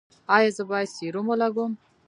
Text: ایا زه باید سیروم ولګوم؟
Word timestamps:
ایا 0.35 0.49
زه 0.57 0.63
باید 0.69 0.91
سیروم 0.95 1.25
ولګوم؟ 1.29 1.71